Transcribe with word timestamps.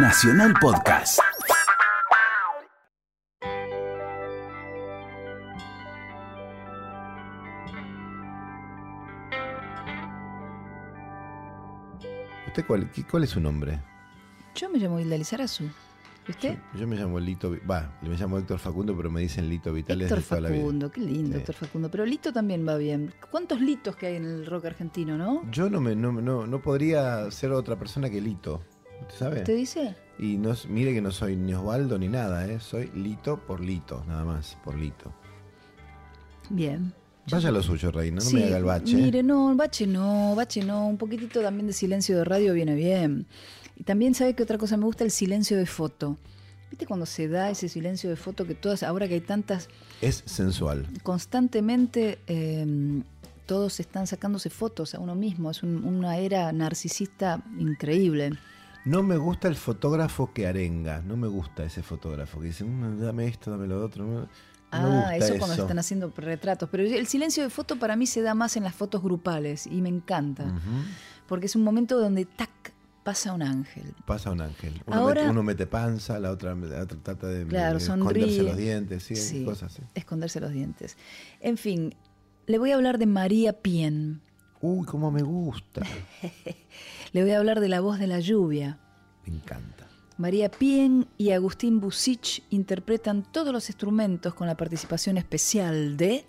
Nacional 0.00 0.54
Podcast. 0.60 1.18
¿Usted 12.46 12.64
cuál, 12.66 12.90
qué- 12.90 13.04
cuál 13.04 13.24
es 13.24 13.30
su 13.30 13.40
nombre? 13.40 13.80
Yo 14.54 14.68
me 14.70 14.78
llamo 14.78 14.98
Hilda 14.98 15.16
Lizarazu. 15.16 15.64
¿Y 16.26 16.30
usted? 16.30 16.58
Yo, 16.74 16.80
yo 16.80 16.86
me 16.86 16.96
llamo 16.96 17.18
Lito, 17.18 17.56
va, 17.70 17.90
me 18.02 18.14
llamo 18.16 18.36
Héctor 18.38 18.58
Facundo, 18.58 18.94
pero 18.96 19.10
me 19.10 19.20
dicen 19.22 19.48
Lito 19.48 19.72
Vital 19.72 20.02
Héctor 20.02 20.18
desde 20.18 20.28
toda 20.28 20.40
la 20.42 20.48
vida. 20.50 20.60
Facundo, 20.60 20.90
qué 20.90 21.00
lindo, 21.00 21.32
Sí. 21.32 21.38
Héctor 21.38 21.54
Facundo. 21.54 21.90
Pero 21.90 22.04
Lito 22.04 22.32
también 22.32 22.66
va 22.68 22.76
bien. 22.76 23.14
¿Cuántos 23.30 23.60
litos 23.60 23.96
que 23.96 24.06
hay 24.08 24.16
en 24.16 24.24
el 24.24 24.46
rock 24.46 24.66
argentino, 24.66 25.16
no? 25.16 25.42
Yo 25.50 25.70
no, 25.70 25.80
me, 25.80 25.94
no, 25.96 26.12
no, 26.12 26.46
no 26.46 26.60
podría 26.62 27.30
ser 27.30 27.52
otra 27.52 27.78
persona 27.78 28.10
que 28.10 28.20
Lito, 28.20 28.62
¿usted 29.02 29.14
sabe? 29.18 29.38
¿Usted 29.38 29.56
dice? 29.56 29.94
Y 30.18 30.36
no, 30.36 30.54
mire 30.68 30.92
que 30.94 31.00
no 31.00 31.10
soy 31.12 31.36
ni 31.36 31.54
Osvaldo 31.54 31.98
ni 31.98 32.08
nada, 32.08 32.46
¿eh? 32.46 32.58
soy 32.60 32.90
Lito 32.94 33.38
por 33.46 33.60
Lito, 33.60 34.04
nada 34.08 34.24
más, 34.24 34.56
por 34.64 34.76
Lito. 34.76 35.12
Bien. 36.50 36.92
Vaya 37.30 37.50
lo 37.50 37.62
suyo, 37.62 37.90
Reina, 37.90 38.16
no 38.16 38.20
Sí, 38.22 38.36
me 38.36 38.44
haga 38.44 38.56
el 38.56 38.64
bache. 38.64 38.96
Mire, 38.96 39.22
no, 39.22 39.54
bache 39.54 39.86
no, 39.86 40.34
bache 40.34 40.64
no. 40.64 40.86
Un 40.88 40.96
poquitito 40.96 41.42
también 41.42 41.66
de 41.66 41.74
silencio 41.74 42.16
de 42.16 42.24
radio 42.24 42.54
viene 42.54 42.74
bien. 42.74 43.26
Y 43.76 43.84
también 43.84 44.14
sabe 44.14 44.34
que 44.34 44.42
otra 44.42 44.56
cosa 44.56 44.76
me 44.78 44.84
gusta 44.86 45.04
el 45.04 45.10
silencio 45.10 45.56
de 45.58 45.66
foto. 45.66 46.16
¿Viste 46.70 46.86
cuando 46.86 47.04
se 47.06 47.28
da 47.28 47.50
ese 47.50 47.68
silencio 47.68 48.08
de 48.10 48.16
foto 48.16 48.46
que 48.46 48.54
todas, 48.54 48.82
ahora 48.82 49.06
que 49.08 49.14
hay 49.14 49.20
tantas, 49.20 49.68
Es 50.00 50.22
sensual. 50.26 50.86
constantemente 51.02 52.18
eh, 52.26 53.02
todos 53.46 53.78
están 53.80 54.06
sacándose 54.06 54.48
fotos 54.50 54.94
a 54.94 54.98
uno 54.98 55.14
mismo? 55.14 55.50
Es 55.50 55.62
un- 55.62 55.84
una 55.84 56.16
era 56.18 56.50
narcisista 56.52 57.42
increíble. 57.58 58.32
No 58.88 59.02
me 59.02 59.16
gusta 59.18 59.48
el 59.48 59.54
fotógrafo 59.56 60.32
que 60.32 60.46
arenga, 60.46 61.02
no 61.02 61.16
me 61.16 61.28
gusta 61.28 61.64
ese 61.64 61.82
fotógrafo 61.82 62.40
que 62.40 62.46
dice, 62.46 62.64
"Mm, 62.64 63.00
dame 63.00 63.26
esto, 63.26 63.50
dame 63.50 63.66
lo 63.66 63.84
otro. 63.84 64.04
No, 64.06 64.28
Ah, 64.70 65.14
eso, 65.16 65.34
eso. 65.34 65.38
cuando 65.38 65.62
están 65.62 65.78
haciendo 65.78 66.12
retratos. 66.16 66.68
Pero 66.70 66.82
el 66.84 67.06
silencio 67.06 67.42
de 67.42 67.50
foto 67.50 67.78
para 67.78 67.96
mí 67.96 68.06
se 68.06 68.22
da 68.22 68.34
más 68.34 68.56
en 68.56 68.64
las 68.64 68.74
fotos 68.74 69.02
grupales 69.02 69.66
y 69.66 69.80
me 69.82 69.88
encanta. 69.90 70.44
Porque 71.26 71.46
es 71.46 71.56
un 71.56 71.62
momento 71.64 71.98
donde, 72.00 72.24
tac, 72.24 72.50
pasa 73.04 73.32
un 73.32 73.42
ángel. 73.42 73.94
Pasa 74.06 74.30
un 74.30 74.40
ángel. 74.42 74.82
Uno, 74.86 74.96
Ahora- 74.96 75.20
mete, 75.22 75.30
uno 75.30 75.42
mete 75.42 75.66
panza, 75.66 76.18
la 76.18 76.30
otra, 76.30 76.54
la 76.54 76.82
otra 76.82 76.98
trata 77.02 77.26
de, 77.26 77.46
Claro, 77.46 77.78
de 77.78 77.84
sonríe. 77.84 78.24
esconderse 78.24 78.42
los 78.42 78.56
dientes, 78.58 79.02
sí, 79.02 79.16
Sí, 79.16 79.44
cosas 79.44 79.72
así. 79.72 79.82
esconderse 79.94 80.40
los 80.40 80.52
dientes. 80.52 80.96
En 81.40 81.56
fin, 81.56 81.94
le 82.46 82.58
voy 82.58 82.70
a 82.72 82.74
hablar 82.76 82.98
de 82.98 83.06
María 83.06 83.52
Pien. 83.54 84.20
Uy, 84.60 84.84
cómo 84.86 85.10
me 85.10 85.22
gusta. 85.22 85.82
Le 87.12 87.22
voy 87.22 87.30
a 87.32 87.38
hablar 87.38 87.60
de 87.60 87.68
La 87.68 87.80
voz 87.80 87.98
de 87.98 88.06
la 88.06 88.20
lluvia. 88.20 88.78
Me 89.26 89.34
encanta. 89.34 89.86
María 90.16 90.50
Pien 90.50 91.06
y 91.16 91.30
Agustín 91.30 91.80
Busich 91.80 92.42
interpretan 92.50 93.22
todos 93.30 93.52
los 93.52 93.68
instrumentos 93.68 94.34
con 94.34 94.48
la 94.48 94.56
participación 94.56 95.16
especial 95.16 95.96
de 95.96 96.26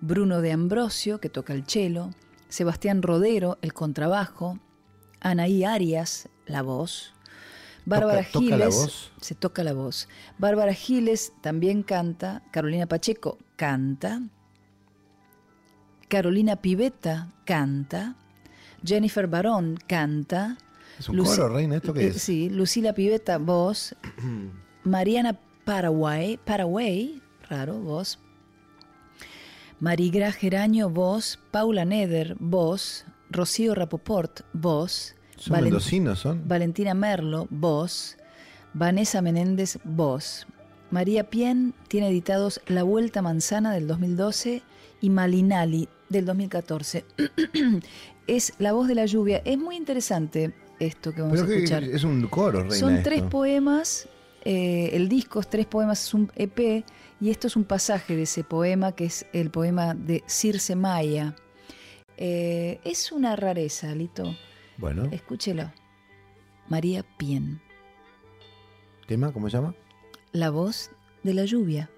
Bruno 0.00 0.40
de 0.40 0.50
Ambrosio, 0.50 1.20
que 1.20 1.28
toca 1.28 1.52
el 1.52 1.64
cello, 1.66 2.10
Sebastián 2.48 3.00
Rodero, 3.00 3.58
el 3.62 3.72
contrabajo, 3.72 4.58
Anaí 5.20 5.62
Arias, 5.62 6.28
la 6.46 6.62
voz, 6.62 7.14
Bárbara 7.84 8.22
¿Toca- 8.24 8.32
toca 8.32 8.56
la 8.56 8.66
Giles, 8.66 8.74
voz? 8.76 9.12
se 9.20 9.34
toca 9.36 9.62
la 9.62 9.72
voz. 9.72 10.08
Bárbara 10.38 10.74
Giles 10.74 11.32
también 11.42 11.84
canta, 11.84 12.42
Carolina 12.50 12.86
Pacheco 12.86 13.38
canta, 13.54 14.20
Carolina 16.12 16.56
Pivetta 16.56 17.28
canta, 17.46 18.16
Jennifer 18.84 19.26
Barón 19.28 19.78
canta, 19.86 20.58
¿Es 20.98 21.08
un 21.08 21.16
coro, 21.16 21.48
Reina? 21.48 21.76
¿Esto 21.76 21.94
qué 21.94 22.04
eh, 22.04 22.08
es? 22.08 22.20
Sí, 22.20 22.50
Lucila 22.50 22.92
Pivetta, 22.92 23.38
voz. 23.38 23.96
Mariana 24.84 25.40
Paraguay, 25.64 26.38
Paraguay, 26.44 27.22
raro, 27.48 27.78
voz. 27.80 28.18
Marigra 29.80 30.32
Geraño, 30.32 30.90
voz. 30.90 31.38
Paula 31.50 31.86
Neder, 31.86 32.36
voz. 32.38 33.06
Rocío 33.30 33.74
Rapoport, 33.74 34.42
voz. 34.52 35.14
¿Son 35.38 35.62
mendocinos, 35.62 36.18
son? 36.18 36.46
Valentina 36.46 36.92
Merlo, 36.92 37.46
voz. 37.48 38.18
Vanessa 38.74 39.22
Menéndez, 39.22 39.78
voz. 39.82 40.46
María 40.90 41.30
Pien 41.30 41.72
tiene 41.88 42.10
editados 42.10 42.60
La 42.66 42.82
Vuelta 42.82 43.22
Manzana 43.22 43.72
del 43.72 43.86
2012 43.86 44.62
y 45.00 45.08
Malinali 45.08 45.88
del 46.12 46.24
2014. 46.26 47.04
es 48.26 48.52
La 48.58 48.72
voz 48.72 48.86
de 48.88 48.94
la 48.94 49.06
lluvia. 49.06 49.42
Es 49.44 49.58
muy 49.58 49.76
interesante 49.76 50.52
esto 50.78 51.12
que 51.12 51.22
vamos 51.22 51.40
Pero 51.40 51.52
a 51.52 51.56
escuchar. 51.56 51.84
es 51.84 52.04
un 52.04 52.26
coro, 52.28 52.60
Reina. 52.60 52.74
Son 52.76 52.94
esto. 52.96 53.08
tres 53.08 53.22
poemas, 53.22 54.08
eh, 54.44 54.90
el 54.92 55.08
disco 55.08 55.40
es 55.40 55.48
tres 55.48 55.66
poemas, 55.66 56.04
es 56.06 56.14
un 56.14 56.30
EP, 56.36 56.84
y 57.20 57.30
esto 57.30 57.46
es 57.46 57.56
un 57.56 57.64
pasaje 57.64 58.16
de 58.16 58.22
ese 58.22 58.44
poema, 58.44 58.92
que 58.92 59.04
es 59.06 59.26
el 59.32 59.50
poema 59.50 59.94
de 59.94 60.22
Circe 60.28 60.74
Maya. 60.76 61.34
Eh, 62.16 62.80
es 62.84 63.10
una 63.12 63.34
rareza, 63.36 63.94
Lito. 63.94 64.34
Bueno, 64.78 65.08
Escúchelo. 65.12 65.72
María 66.68 67.04
Pien, 67.18 67.60
¿tema 69.06 69.32
cómo 69.32 69.50
se 69.50 69.56
llama? 69.56 69.74
la 70.32 70.50
voz 70.50 70.90
de 71.22 71.34
la 71.34 71.44
lluvia. 71.44 71.90